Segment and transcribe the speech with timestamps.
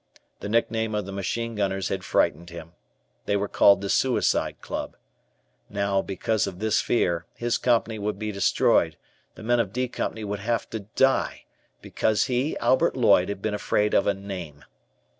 [0.39, 2.71] The nickname of the machine gunners had frightened him.
[3.27, 4.97] They were called the "Suicide Club."
[5.69, 8.97] Now, because of this fear, his Company would be destroyed,
[9.35, 11.45] the men of "D" Company would have to die,
[11.83, 14.65] because he, Albert Lloyd, had been afraid of a name.